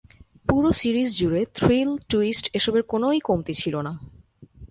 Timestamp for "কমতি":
3.19-3.53